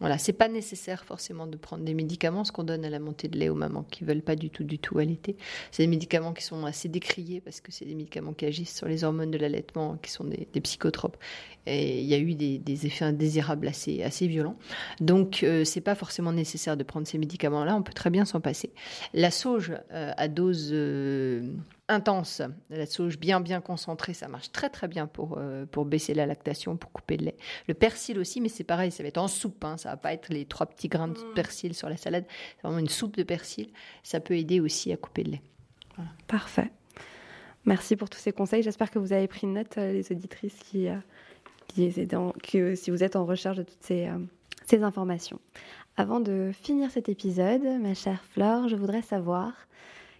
[0.00, 3.28] Voilà, c'est pas nécessaire forcément de prendre des médicaments, ce qu'on donne à la montée
[3.28, 5.36] de lait aux mamans qui veulent pas du tout, du tout allaiter.
[5.72, 8.86] C'est des médicaments qui sont assez décriés parce que c'est des médicaments qui agissent sur
[8.86, 11.16] les hormones de l'allaitement, qui sont des, psychotropes.
[11.66, 14.56] Et il y a eu des, des effets indésirables assez, assez violents.
[15.00, 17.76] Donc, euh, c'est pas forcément nécessaire de prendre ces médicaments-là.
[17.76, 18.70] On peut très bien s'en passer.
[19.14, 21.52] La sauge euh, à dose euh,
[21.88, 26.14] intense, la sauge bien bien concentrée, ça marche très très bien pour, euh, pour baisser
[26.14, 27.36] la lactation, pour couper le lait.
[27.66, 30.12] Le persil aussi, mais c'est pareil, ça va être en soupe, hein, ça va pas
[30.12, 33.22] être les trois petits grains de persil sur la salade, c'est vraiment une soupe de
[33.22, 33.70] persil,
[34.02, 35.42] ça peut aider aussi à couper le lait.
[35.96, 36.10] Voilà.
[36.26, 36.70] Parfait.
[37.64, 40.88] Merci pour tous ces conseils, j'espère que vous avez pris note, euh, les auditrices qui,
[40.88, 40.96] euh,
[41.66, 44.18] qui dans, que si vous êtes en recherche de toutes ces, euh,
[44.66, 45.40] ces informations.
[45.96, 49.52] Avant de finir cet épisode, ma chère Flore, je voudrais savoir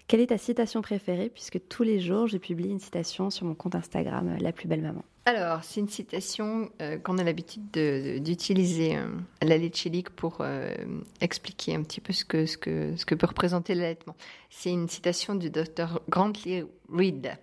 [0.08, 3.54] quelle est ta citation préférée Puisque tous les jours, je publie une citation sur mon
[3.54, 5.04] compte Instagram, La plus belle maman?
[5.26, 9.10] Alors, c'est une citation euh, qu'on a l'habitude d'utiliser euh,
[9.42, 10.74] la Lecelique pour euh,
[11.20, 14.16] expliquer un petit peu ce que, ce que, ce que peut représenter l'allaitement.
[14.48, 17.36] C'est une citation du docteur Grantley Reed,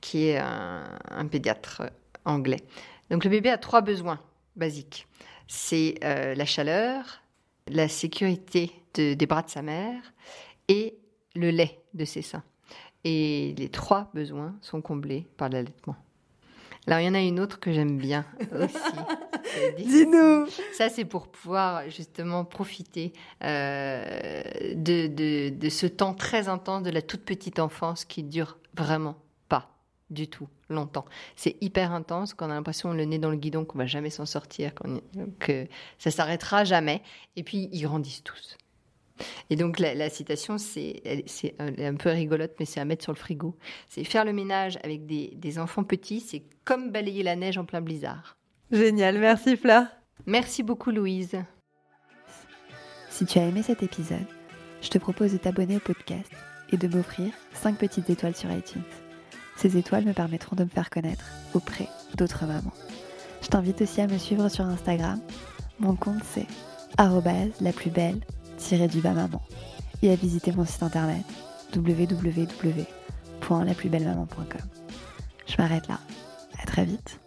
[0.00, 1.82] qui est un, pédiatre
[2.24, 2.60] anglais.
[3.10, 4.20] Donc, le bébé a trois besoins
[4.54, 5.08] basiques.
[5.48, 7.22] C'est la chaleur,
[7.66, 10.00] la sécurité de, des bras de sa mère
[10.68, 10.94] et
[11.34, 12.44] le lait de ses seins.
[13.04, 15.96] Et les trois besoins sont comblés par l'allaitement.
[16.86, 18.76] Alors, il y en a une autre que j'aime bien aussi.
[19.78, 23.12] Dis-nous Ça, c'est pour pouvoir justement profiter
[23.42, 24.42] euh,
[24.74, 29.16] de, de, de, ce temps très intense de la toute petite enfance qui dure vraiment
[29.48, 29.70] pas
[30.10, 31.06] du tout longtemps.
[31.36, 34.26] C'est hyper intense, qu'on a l'impression le nez dans le guidon, qu'on va jamais s'en
[34.26, 34.72] sortir,
[35.38, 35.66] que
[35.98, 37.02] ça s'arrêtera jamais.
[37.36, 38.58] Et puis, ils grandissent tous.
[39.50, 41.02] Et donc la, la citation, c'est
[41.58, 43.56] un peu rigolote, mais c'est à mettre sur le frigo.
[43.88, 47.64] C'est faire le ménage avec des, des enfants petits, c'est comme balayer la neige en
[47.64, 48.36] plein blizzard.
[48.70, 49.86] Génial, merci Fleur.
[50.26, 51.36] Merci beaucoup Louise.
[53.10, 54.26] Si tu as aimé cet épisode,
[54.82, 56.30] je te propose de t'abonner au podcast
[56.70, 58.82] et de m'offrir 5 petites étoiles sur iTunes.
[59.56, 62.72] Ces étoiles me permettront de me faire connaître auprès d'autres mamans.
[63.42, 65.20] Je t'invite aussi à me suivre sur Instagram.
[65.78, 66.46] Mon compte c'est
[66.98, 68.20] la plus belle
[69.02, 69.42] maman
[70.02, 71.24] et à visiter mon site internet
[71.74, 74.60] www.laplusbellemaman.com.
[75.46, 75.98] Je m'arrête là.
[76.62, 77.18] À très vite.